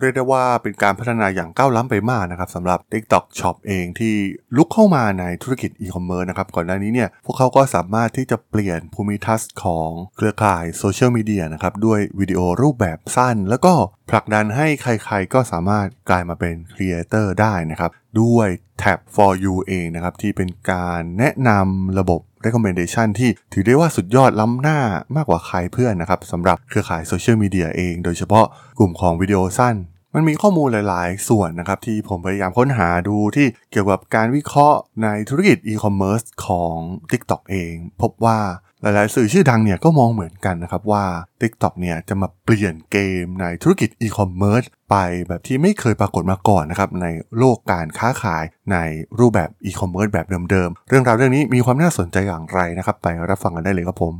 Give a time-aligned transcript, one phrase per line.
[0.00, 4.14] เรียกได้ว่าเป็นการพัฒนาอย่างก้าวล้ำไปมากนะครับสำหรับ TikTok Shop เองที่
[4.56, 13.72] รุกเข้ามาในธุรกิจอีคอมเมิร์ซนะครับก่อนหน้านี้เนี่ยพวกเขาก็สามารถที่จะเปลี่ยนภูมิทัศน์ของเครือข่ายโซเชียลมีเดียนะครับด้วยวิดีโอรูปแบบสั้น แล้วก็
[14.10, 17.90] ผลักดันให้ใครๆก็สามารถกลายมาเป็นครีเอเตอร์ได้นะครับ
[18.20, 18.48] ด้วย
[18.82, 24.78] Tab for You เองนะครับที่เป็นการแนะนำระบบ recommendation ที่ถือได้ว่าสุดยอดล้ำหน้า
[25.16, 28.46] มากกว่าใครเพื่อนนะครับสำหรับเครือข่ายโซเชียลมีเดียเอง โดยเฉพาะ
[28.78, 29.74] กลุ่มของวิดีโอสั้น
[30.14, 36.76] มันมีข้อมูลหลาย ๆ ส่วนนะครับที่ผมพยายามค้นหาดูที่เกี่ยวกับการวิเคราะห์ในธุรกิจอีคอมเมิร์ซของ
[37.10, 38.38] TikTok เอง พบว่า
[38.82, 41.04] หลาย ๆ สื่อชื่อดังเนี่ยก็มองเหมือนกันนะครับว่า
[41.40, 44.96] TikTok เนี่ยจะมาเปลี่ยนเกมในธุรกิจอีคอมเมิร์ซไป
[45.28, 47.06] แบบที่ไม่เคยปรากฏมาก่อนนะครับใน
[47.38, 48.76] โลกการค้าขายใน
[49.18, 54.14] รูปแบบอีคอมเมิร์ซแบบเดิม ๆ เรื่องราวเรื่องนี้มีความน่าสนใจอย่างไรนะครับไปรับฟังกันได้เลยครับผม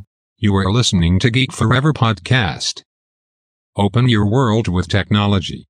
[0.45, 2.74] You are listening to Geek Forever podcast.
[3.84, 5.70] Open your world with technology.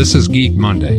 [0.00, 0.96] This is Geek Monday.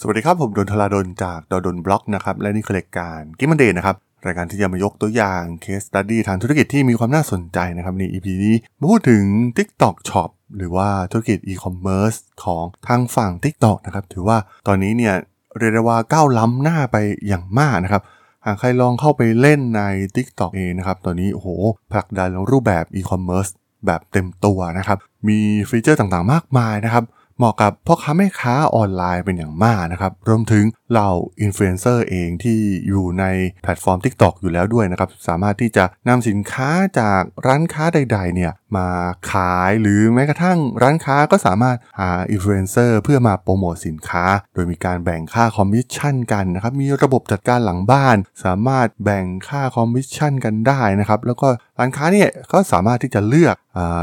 [0.00, 3.96] สวัสดีครับ ผมด.ดล จาก ด.ดล็อกนะครับ และนี่คือรายการ Geek Monday นะครับ
[4.26, 9.24] รายการที่จะมายกตัวอย่าง case study ทางธุรกิจที่มีความน่าสนใจนะครับ ใน EP นี้มาพูดถึง
[9.56, 15.14] TikTok Shop หรือว่าธุรกิจอีคอมเมิร์ซของทางฝั่ง TikTok นะครับ ถือว่าตอนนี้เนี่ย
[15.58, 16.96] เรียกได้ว่าก้าวล้ำหน้าไป
[17.28, 18.02] อย่างมากนะครับ
[18.46, 19.82] หากใครลองเข้าไปเล่นใน
[20.14, 21.48] TikTok เองนะครับ ตอนนี้โอ้โห
[21.92, 23.46] ผลักดันรูปแบบอีคอมเมิร์ซ
[23.86, 27.04] แบบเต็มตัวนะครับ มีฟีเจอร์ต่างๆมากมายนะครับ
[27.38, 31.10] เหมาะกับพ่อค้าแม่ค้าออนไลน์เป็นอย่างมากนะครับ รวมถึง เหล่า
[31.42, 33.24] อินฟลูเอนเซอร์เองที่อยู่ใน
[33.62, 38.88] แพลตฟอร์ม TikTok อยู่แล้วด้วยนะครับ สามารถที่จะนำสินค้าจากร้านค้าใด ๆ เนี่ยมา
[39.30, 53.56] ขายหรือแม้กระทั่งร้านค้าก็สามารถหาอินฟลูเอนเซอร์เพื่อมาโปรโมทสินค้า โดยมีการแบ่งค่าคอมมิชชั่นกันนะครับ มีระบบจัดการหลังบ้าน สามารถแบ่งค่าคอมมิชชั่นกันได้นะครับ แล้วก็ร้านค้าเนี่ยก็สามารถที่จะเลือก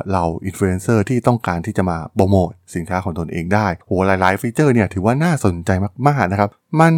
[0.08, 5.72] เหล่าอินฟลูเอนเซอร์ที่ต้องการที่จะมาโปรโมทสินค้าของตนเองได้โหหลาย ๆ ฟีเจอร์เนี่ยถือว่าน่าสนใจ
[6.08, 6.50] มากๆนะครับ
[6.82, 6.94] มัน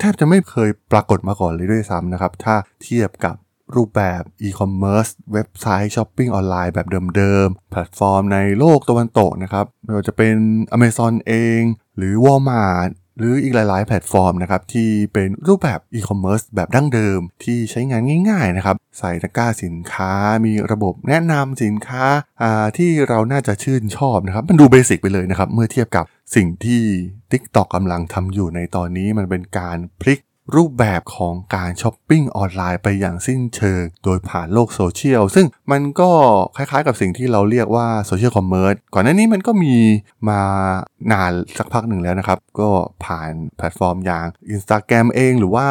[0.00, 3.36] แทบจะไม่เคยปรากฏมาก่อนเลยด้วยซ้ำนะครับ ถ้าเทียบกับ
[3.76, 6.86] รูปแบบอีคอมเมิร์ซเว็บไซต์ช้อปปิ้งออนไลน์แบบ
[7.16, 10.36] เดิมๆ แพลตฟอร์มในโลกตะวันตกนะครับ ไม่ว่าจะเป็น
[10.76, 11.60] Amazon เอง
[11.96, 20.12] หรือ Walmart หรืออีกหลาย ๆ แพลตฟอร์มนะครับ ที่เป็นรูปแบบอีคอมเมิร์ซแบบดั้งเดิมที่ใช้งานง่าย ๆ นะครับ ใส่ตะกร้าสินค้า
[20.44, 26.04] มีระบบแนะนำสินค้าที่เราน่าจะชื่นชอบนะครับ มันดู basic ไปเลยนะครับ เมื่อเทียบกับ
[26.34, 26.82] สิ่งที่
[27.32, 30.20] TikTok กำลังทำอยู่ในตอนนี้มันเป็นการพลิก
[30.56, 36.10] รูปแบบของการช้อปปิ้งออนไลน์ไปอย่างสิ้นเชิง โดยผ่านโลกโซเชียล ซึ่งมันก็
[36.56, 39.74] คล้ายๆกับสิ่งที่เราเรียกว่า social commerce ก่อนหน้านี้มันก็มี
[40.28, 40.40] มา
[41.12, 42.70] นานสักพักหนึ่งแล้วนะครับ ก็
[43.04, 45.68] ผ่านแพลตฟอร์มอย่าง Instagram เองหรือว่า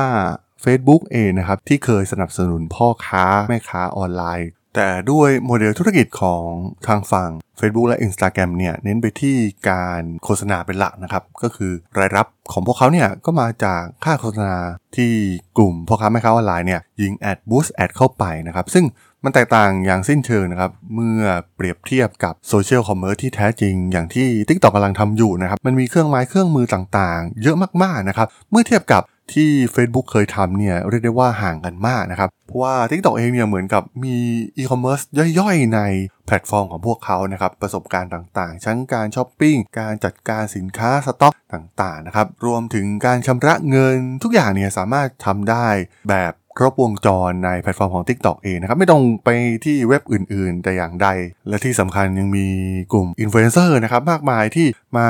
[0.64, 6.46] Facebook เองนะครับ ที่เคยสนับสนุนพ่อค้า แม่ค้าออนไลน์ แต่ด้วยโมเดลธุรกิจของ
[6.88, 9.36] ทางฝั่ง Facebook และ Instagram เนี่ยเน้นไปที่
[9.70, 14.58] การโฆษณาเป็นหลักนะครับ ก็คือรายรับของพวกเขาเนี่ยก็มาจากค่าโฆษณา
[14.96, 15.12] ที่
[15.58, 18.86] กลุ่มพ่อค้าแม่ค้าออนไลน์เนี่ยยิง ad boost ad เข้าไปนะครับ ซึ่ง
[19.24, 21.22] มันแตกต่างอย่างสิ้นเชิงนะครับ เมื่อ
[21.56, 29.02] เปรียบเทียบกับ social commerce ที่แท้จริง อย่างที่ TikTok กำลังทำอยู่นะครับ มันมีเครื่องไม้เครื่องมือต่างๆ เยอะมากๆนะครับ เมื่อเทียบกับ
[29.34, 34.16] ที่ Facebook เคยทำเนี่ยเรียกได้ว่าห่างกันมากนะครับ เพราะว่า TikTok เองเนี่ยเหมือนกับมี
[34.58, 35.00] อีคอมเมิร์ซ
[35.40, 35.82] ย่อยๆ ใน
[36.26, 45.68] แพลตฟอร์มของพวกเขานะครับ ประสบการณ์ต่างๆทั้งการช้อปปิ้ง การจัดการสินค้าสต็อกต่างๆนะครับ รวมถึงการชำระเงินทุกอย่างเนี่ยสามารถทำได้
[46.10, 49.30] แบบครบวงจรในแพลตฟอร์มของ TikTok เองนะครับ ไม่ต้องไป
[49.66, 51.08] ที่เว็บอื่นๆ แต่อย่างใด
[51.50, 52.48] และที่สำคัญยังมี
[52.94, 54.68] กลุ่มอินฟลูเอนเซอร์นะครับมากมายที่
[54.98, 55.08] มา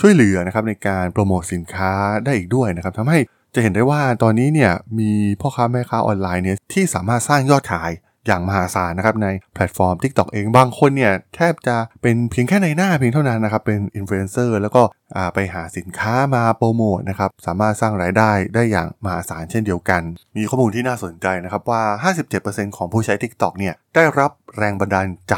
[0.00, 1.92] ช่วยเหลือนะครับในการโปรโมทสินค้า
[2.24, 3.18] ได้อีกด้วยนะครับทำให้
[3.54, 7.90] จะเห็นได้ว่าตอนนี้เนี่ยมีพ่อค้าแม่ค้าออนไลน์เนี่ยที่สามารถสร้างยอดขาย
[8.26, 14.82] อย่างมหาศาลนะครับในแพลตฟอร์ม TikTok เองบางคนเนี่ยแทบจะเป็นเพียงแค่นายหน้าเพียงเท่านั้นนะครับเป็นอินฟลูเอนเซอร์แล้วก็
[15.34, 20.02] ไปหาสินค้ามาโปรโมทนะครับสามารถสร้างรายได้ได้อย่างมหาศาลเช่นเดียวกัน
[20.36, 21.82] มีข้อมูลที่น่าสนใจนะครับว่า
[22.30, 25.34] 57%ของผู้ใช้ TikTok เนี่ยได้รับแรงบันดาลใจ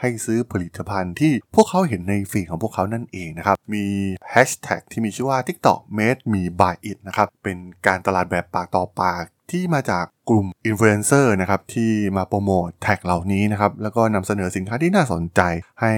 [0.00, 3.84] ให้ซื้อผลิตภัณฑ์ที่พวกเขาเห็นในฟีดของพวกเขานั่นเองนะครับ มี
[4.30, 7.56] แฮชแท็กที่มีชื่อว่า TikTok made me buy it นะครับเป็น
[7.86, 15.40] การตลาดแบบปากต่อปาก ที่มาจากกลุ่มอินฟลูเอนเซอร์นะครับที่มาโปรโมทแท็กเหล่านี้นะครับแล้วก็นำเสนอสินค้าที่น่าสนใจ
[15.80, 15.92] ให้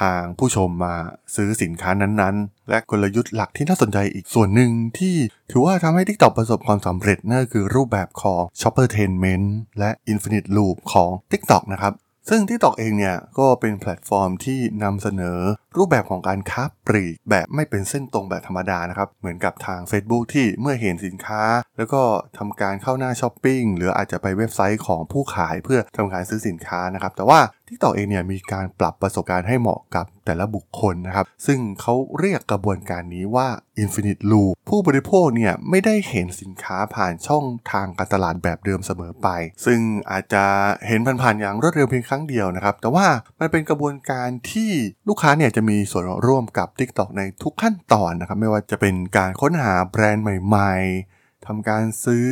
[0.00, 0.94] ทางผู้ชมมา
[1.34, 5.16] ซื้อสินค้านั้นๆ และกลยุทธ์หลักที่น่าสนใจอีกส่วนหนึ่งที่
[5.50, 9.46] ถือว่าทำให้ TikTok ประสบความสำเร็จนั่นก็คือรูปแบบของ Shoppertainment
[9.78, 11.94] และ Infinite Loop ของ TikTok นะครับ
[12.28, 15.38] ซึ่ง TikTok เองเนี่ยก็เป็นแพลตฟอร์มที่นำเสนอ
[15.78, 21.42] รูปแบบของการค้าปลีกแบบไม่เป็นเส้นตรงแบบธรรมดานะครับ เหมือนกับทาง Facebook ที่เมื่อเห็นสินค้า
[21.76, 22.02] แล้วก็
[22.38, 33.48] ทำการเข้าหน้าช้อปปิ้งหรืออาจจะไปเว็บไซต์ของผู้ขายเพื่อทำการซื้อสินค้านะครับ แต่ว่า TikTok เองเนี่ยมีการปรับประสบการณ์ให้เหมาะกับแต่ละบุคคลนะครับ ซึ่งเขาเรียกกระบวนการนี้ว่า
[33.82, 39.28] Infinite Loop ผู้บริโภคเนี่ยไม่ได้เห็นสินค้าผ่านช่องทางการตลาดแบบเดิมเสมอไป
[39.64, 39.80] ซึ่ง
[40.10, 40.44] อาจจะ
[40.88, 43.06] เห็นผ่านๆอย่างรวดเร็วเพียงครั้งเดียวนะครับ แต่ว่า
[43.40, 44.70] มันเป็นกระบวนการที่
[45.08, 52.28] ลูกค้าเนี่ยจะมีส่วนร่วมกับ TikTok ในทุกขั้นตอนนะครับ ไม่ว่าจะเป็นการค้นหาแบรนด์ใหม่ๆทำการซื้อ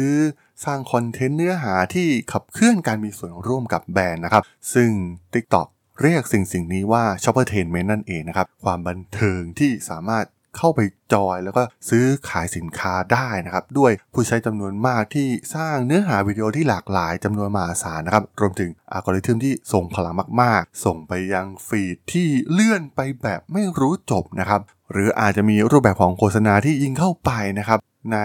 [0.64, 4.42] สร้างคอนเทนต์เนื้อหาที่ขับเคลื่อนการมีส่วนร่วมกับแบรนด์นะครับ
[4.74, 4.90] ซึ่ง
[5.34, 5.66] TikTok
[6.02, 10.24] เรียกสิ่งสิ่งนี้ว่า Shoppertainment นั่นเองนะครับ ความบันเทิงที่สามารถ
[10.56, 10.80] เข้าไป
[11.12, 24.60] จอยแล้วก็ซื้อขายสินค้าได้นะครับ ด้วยผู้ใช้จำนวนมากที่สร้างเนื้อหาวิดีโอที่หลากหลายจำนวนมหาศาลนะครับ รวมถึงอัลกอริทึมที่ส่งพลังมาก ๆ ส่งไปยังฟีดที่เลื่อนไปแบบไม่รู้จบนะครับ
[24.92, 27.80] หรืออาจจะมีรูปแบบของโฆษณาที่ยิงเข้าไปนะครับ
[28.12, 28.18] ใน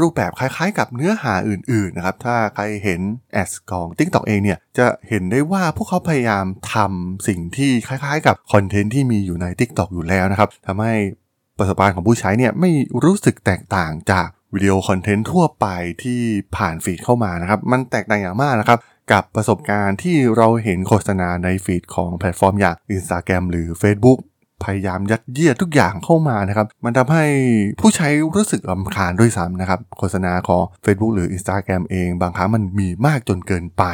[0.00, 3.00] รูปแบบคล้ายๆ กับเนื้อหาอื่นๆนะครับ ถ้าใครเห็น
[3.32, 6.44] ad ของ TikTok เองเนี่ย จะเห็นได้ว่าพวกเขาพยายาม
[6.74, 10.94] ทำสิ่งที่คล้ายๆ กับคอนเทนต์ที่มีอยู่ใน TikTok อยู่แล้วนะครับทำให้
[11.58, 12.70] ประสบการณ์ของผู้ใช้เนี่ยไม่
[13.04, 15.66] รู้สึกแตกต่างจากวิดีโอคอนเทนต์ทั่วไป
[16.02, 16.20] ที่
[16.56, 18.78] ผ่านฟีดเข้ามานะครับ มันแตกต่างอย่างมากนะครับ
[19.12, 24.18] กับประสบการณ์ที่เราเห็นโฆษณาในฟีดของแพลตฟอร์มอย่าง Instagram หรือ Facebook
[24.64, 27.24] พยายามยัดเยียดทุกอย่างเข้ามานะครับ มันทำให้
[27.80, 33.84] ผู้ใช้รู้สึกรำคาญด้วยซ้ำนะครับ โฆษณาของ Facebook หรือ Instagram เอง บางครั้งมันมีมากจนเกินไป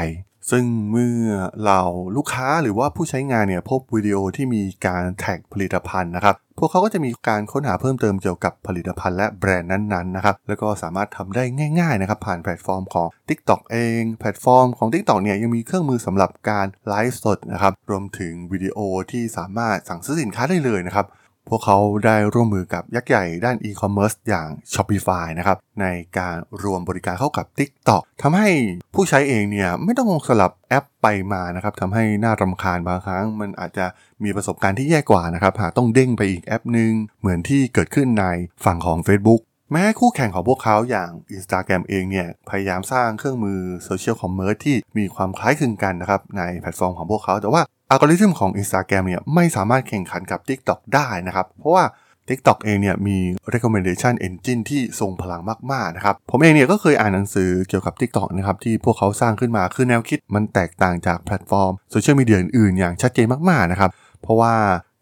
[0.51, 1.29] ซึ่งเมื่อ
[1.65, 1.81] เรา
[2.17, 11.45] ลูกค้าหรือว่าผู้ใช้งานเนี่ยพบวิดีโอที่มีการแท็กผลิตภัณฑ์นะครับ พวกเขาก็จะมีการค้นหาเพิ่มเติมเกี่ยวกับผลิตภัณฑ์และแบรนด์นั้นๆนะครับ แล้วก็สามารถทำได้
[11.81, 18.79] ง่ายๆนะครับผ่านแพลตฟอร์มของ TikTok เอง แพลตฟอร์มของ TikTok เนี่ยยังมีเครื่องมือสำหรับการไลฟ์สดนะครับ รวมถึงวิดีโอ
[19.11, 21.07] ที่สามารถสั่งซื้อสินค้าได้เลยนะครับ
[21.49, 25.87] พวกเขาได้ร่วมมือกับยักษ์ใหญ่ด้านอีคอมเมิร์ซอย่าง Shopify นะครับใน
[26.19, 28.49] การรวมบริการเข้ากับ TikTok ทำให้
[28.95, 33.87] ผู้ใช้เองเนี่ยไม่ต้องสลับแอปไปมานะครับทำให้น่ารำคาญบางครั้ง มันอาจจะ
[34.25, 38.27] มีประสบการณ์ที่แย่กว่านะครับหากต้องเด้งไปอีกแอปหนึ่งเหมือนที่เกิดขึ้นใน
[38.65, 39.43] ฝั่งของ Facebook
[39.73, 47.63] แม้คู่แข่งของพวกเขาอย่าง Instagram เองเนี่ยพยายามสร้างเครื่องมือ social commerce ที่มีความคล้ายคลึงกันนะครับในแพลตฟอร์มของพวกเขาแต่ว่า
[47.95, 51.85] อัลกอริทึมของ Instagram เนี่ยไม่สามารถแข่งขันกับ TikTok ได้นะครับ เพราะว่า
[52.29, 53.19] TikTok เองเนี่ยมี
[53.55, 55.43] recommendation engine ที่ทรงพลัง
[55.73, 63.91] มากๆนะครับ ผมเองเนี่ยก็เคยอ่านหนังสือเกี่ยวกับ TikTok นะครับที่พวกเขาสร้างขึ้นมาคือแนวคิดมันแตกต่างจากแพลตฟอร์มโซเชียลมีเดียอื่นๆอย่างชัดเจนมากๆนะครับ
[64.23, 64.55] เพราะว่า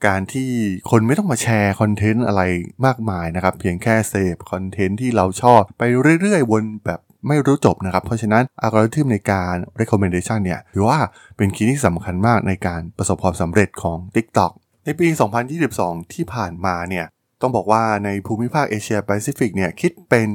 [0.06, 0.50] การที่
[0.90, 2.42] คนไม่ต้องมาแชร์คอนเทนต์อะไร
[2.86, 5.82] มากมายนะครับ เพียงแค่เสพคอนเทนต์ที่เราชอบไป
[6.20, 10.98] เรื่อยๆ วนแบบ ไม่รู้จบนะครับ เพราะฉะนั้นอัลกอริทึมในการ recommendation เนี่ยถือว่า
[11.36, 14.52] เป็น key ที่สำคัญมากในการประสบความสำเร็จของ TikTok
[14.84, 15.06] ในปี
[15.60, 17.06] 2022 ที่ผ่านมาเนี่ย
[17.40, 20.28] ต้องบอกว่าในภูมิภาคเอเชียแปซิฟิกเนี่ยคิดเป็น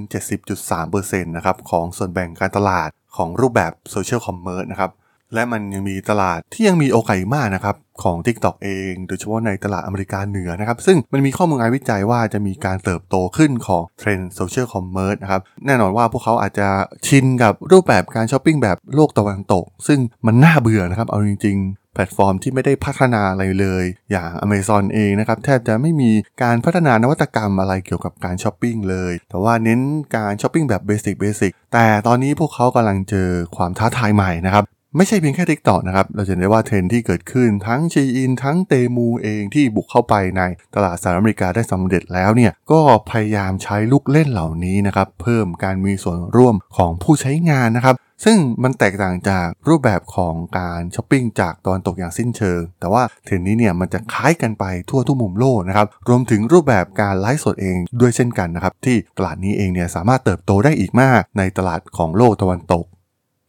[0.64, 4.92] 70.3%นะครับของส่วนแบ่งการตลาดของรูปแบบ social commerce นะครับ
[5.34, 16.68] และมันยังมีตลาดที่ยังมีโอกาสมากนะครับของ TikTok เอง โดยเฉพาะในตลาดอเมริกาเหนือนะครับ ซึ่งมันมีข้อมูลงานวิจัยว่าจะมีการเติบโตขึ้นของเทรนด์ social commerce นะครับ แน่นอนว่าพวกเขาอาจจะ
[17.08, 26.12] ชินกับรูปแบบการช้อปปิ้งแบบโลกตะวันตก ซึ่งมันน่าเบื่อนะครับ เอาจริง ๆ แพลตฟอร์มที่ไม่ได้พัฒนาอะไรเลย อย่าง Amazon เองนะครับ แทบจะไม่มี
[26.44, 29.80] การพัฒนานวัตกรรมอะไรเกี่ยวกับการช้อปปิ้งเลย แต่ว่าเน้น
[30.16, 34.66] การช้อปปิ้งแบบ basic basic แต่ตอนนี้พวกเขากำลังเจอความท้าทายใหม่นะครับ
[34.96, 40.42] ไม่ใช่เพียงแค่ TikTok นะครับ เราจะเห็นได้ว่าเทรนด์ที่เกิดขึ้นทั้ง Shein ทั้ง Temu เองที่บุกเข้าไปใน
[40.76, 62.86] ตลาดสหรัฐอเมริกาได้สำเร็จแล้วเนี่ย ก็พยายามใช้ลูกเล่นเหล่านี้นะครับ เพิ่มการมีส่วนร่วมของผู้ใช้งานนะครับซึ่งมันแตกต่างจากรูปแบบของการช้อปปิ้งจากตะวันตกอย่างสิ้นเชิง แต่ว่าเทรนด์นี้เนี่ยมันจะคล้ายกันไปทั่วทุกมุมโลกนะครับ รวมถึงรูปแบบการไลฟ์สดเองด้วยเช่นกันนะครับ ที่ตลาดนี้เองเนี่ยสามารถเติบโตได้อีกมากในตลาดของโลกตะวันตก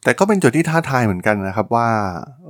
[0.05, 1.89] แต่ก็เป็นจุดที่ท้าทายเหมือนกันนะครับว่า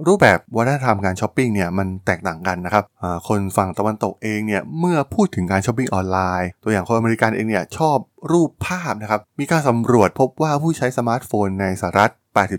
[0.06, 2.84] รูปแบบวัฒนธรรมการช้อปปิ้งเนี่ยมันแตกต่างกันนะครับ
[3.28, 7.96] คนฝั่งตะวันตกเองเนี่ยเมื่อพูดถึงการช้อปปิ้งออนไลน์ตัวอย่างคนอเมริกันเองเนี่ยชอบ
[8.32, 12.12] รูปภาพนะครับมีการสำรวจพบว่าผู้ใช้สมาร์ทโฟนในสหรัฐ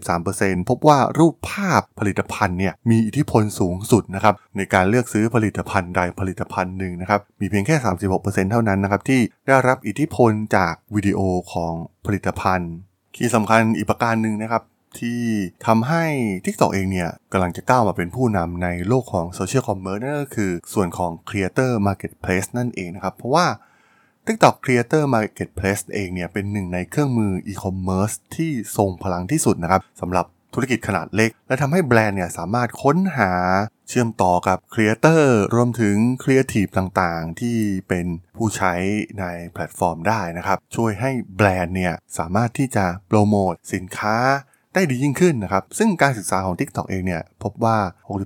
[0.05, 7.75] 83%พบว่ารูปภาพผลิตภัณฑ์เนี่ยมีอิทธิพลสูงสุดนะครับในการเลือกซื้อผลิตภัณฑ์ใดผลิตภัณฑ์หนึ่งนะครับมีเพียงแค่
[8.13, 11.19] 36%เท่านั้นนะครับที่ได้รับอิทธิพลจากวิดีโอ
[11.53, 11.73] ของ
[12.05, 12.71] ผลิตภัณฑ์
[13.17, 14.63] ที่สำคัญอีกประการหนึ่งนะครับ
[14.99, 15.21] ที่
[15.65, 16.05] ทำให้
[16.45, 23.47] TikTok เองเนี่ยกำลังจะก้าวมาเป็นผู้นำในโลกของ social commerce นั่นก็คือส่วนของ Creator Marketplace นั่นเองนะครับ เพราะว่า
[24.25, 33.33] TikTok Creator Marketplace เองเนี่ยเป็นหนึ่งในเครื่องมือ e-commerce ที่ทรงพลังที่สุดนะครับสำหรับธุรกิจขนาดเล็ก และทำให้แบรนด์เนี่ยสามารถค้นหา
[33.87, 38.05] เชื่อมต่อกับครีเอเตอร์รวมถึงครีเอทีฟต่างๆ ที่เป็น
[38.37, 38.73] ผู้ใช้
[39.19, 44.17] ในแพลตฟอร์มได้นะครับ ช่วยให้แบรนด์เนี่ยสามารถที่จะโปรโมทสินค้า
[44.79, 47.77] ได้ดียิ่งขึ้นนะครับ ซึ่งการศึกษาของ TikTok เองเนี่ย พบว่า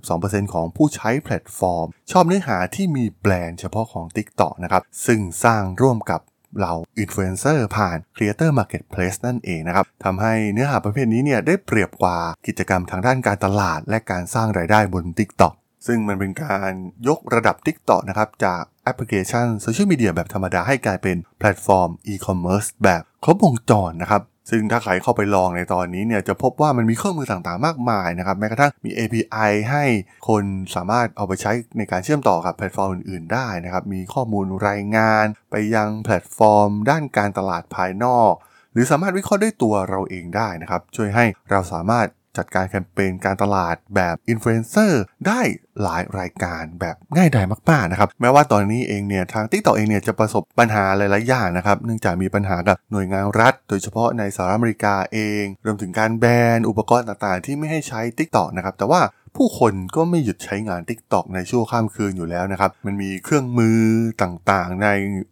[0.02, 6.22] 62%ของผู้ใช้แพลตฟอร์ม ชอบเนื้อหาที่มีแบรนด์เฉพาะของ TikTok นะครับ ซึ่งสร้างร่วมกับ
[6.62, 12.18] เราอินฟลูเอนเซอร์ผ่าน Creator Marketplace นั่นเองนะครับทำให้เนื้อหาประเภทนี้เนี่ยได้เปรียบกว่า
[12.48, 15.54] กิจกรรมทางด้านการตลาด และการสร้างรายได้บน TikTok
[15.88, 16.72] ซึ่งมันเป็นการ
[17.08, 29.86] ยกระดับ TikTok นะครับจากแอปพลิเคชันโซเชียลมีเดียแบบธรรมดาให้กลายเป็นแพลตฟอร์มอีคอมเมิร์ซแบบครบวงจรนะครับ ซึ่งถ้าใครเข้าไปลองในตอนนี้เนี่ยจะพบว่ามันมีเครื่องมือต่างๆมากมายนะครับแม้กระทั่งมี API ให้
[30.30, 30.44] คน
[30.76, 38.34] สามารถเอาไปใช้ในการเชื่อมต่อกับแพลตฟอร์มอื่นๆได้นะครับมีข้อมูลรายงาน ไปยังแพลตฟอร์ม ด้านการตลาดภายนอก
[38.74, 45.42] หรือสามารถวิเคราะห์ด้วยตัวเราเองได้นะครับช่วยให้เราสามารถ จัดการแคมเปญการตลาดแบบอินฟลูเอนเซอร์ได้
[45.82, 56.26] หลายรายการแบบง่ายดายมากๆนะครับแม้ว่าตอนนี้เองเนี่ยทาง TikTok เองเนี่ยจะประสบปัญหาหลายๆอย่างนะครับเนื่องจากมีปัญหากับหน่วยงานรัฐ โดยเฉพาะในสหรัฐอเมริกาเอง รวมถึงการแบ
[56.58, 59.02] นอุปกรณ์ต่างๆ ที่ไม่ให้ใช้ TikTok นะครับแต่ว่า
[59.38, 63.80] ผู้คนก็ไม่หยุดใช้งาน TikTok ในชั่วข้ามคืนอยู่แล้วนะครับ มันมีเครื่องมือ
[64.24, 64.88] ต่างๆ ใน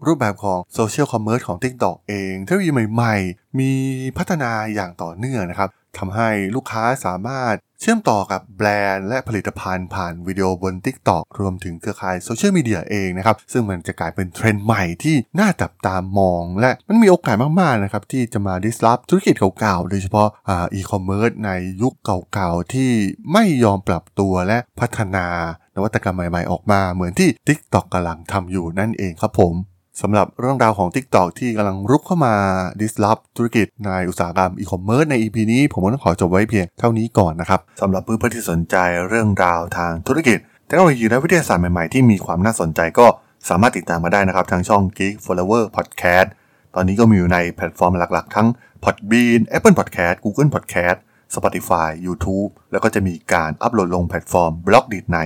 [0.06, 3.72] รูปแบบของ social commerce ของ TikTok เอง เทคโนโลยีใหม่ ๆ มี
[4.18, 21.94] พัฒนาอย่างต่อเนื่องนะครับ ทำให้ลูกค้าสามารถเชื่อมต่อกับแบรนด์และผลิตภัณฑ์ผ่านวิดีโอบน TikTok รวมถึงเครือข่ายโซเชียลมีเดียเองนะครับ ซึ่งมันจะกลายเป็นเทรนด์ใหม่ที่น่าจับตามอง และมันมีโอกาสมากๆนะครับที่จะมา disrupt ธุรกิจเก่าๆ โดยเฉพาะอีคอมเมิร์ซในยุค
[22.34, 22.92] เก่าๆ ที่
[23.34, 25.28] ไม่ยอมปรับตัวและพัฒนา
[25.76, 29.54] นวัตกรรมใหม่ๆ ออกมาเหมือนที่ TikTok กำลังทำอยู่นั่นเองครับผม
[30.00, 32.36] สำหรับเรื่องราวของ TikTok ที่กำลังรุกเข้ามา
[32.80, 38.76] disrupt ธุรกิจในอุตสาหกรรมอีคอมเมิร์ซใน EP นี้ผมก็ต้องขอจบไว้เพียงเท่านี้ก่อนนะครับสำหรับเพื่อนๆที่สนใจ
[39.10, 43.08] เรื่องราวทางธุรกิจเทคโนโลยีและวิทยาศาสตร์ใหม่ๆที่มีความน่าสนใจก็
[43.50, 46.28] สามารถติดตามมาได้นะครับทางช่อง Geek Forever Podcast
[46.76, 48.48] ตอนนี้ก็มีอยู่ในแพลตฟอร์มหลักๆ ทั้ง
[48.84, 50.98] Podbean Apple Podcast Google Podcast
[51.36, 55.18] Spotify YouTube แล้วก็จะมีการอัปโหลดลงแพลตฟอร์ม Blockdit ใน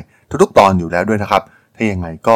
[0.42, 1.44] ทุกๆ ตอนอยู่แล้วด้วยนะครับ
[1.76, 2.36] ถ้ายังไงก็